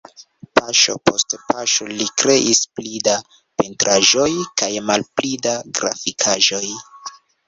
[0.59, 3.13] Paŝo post paŝo li kreis pli da
[3.63, 4.29] pentraĵoj
[4.63, 6.63] kaj malpli da grafikaĵoj.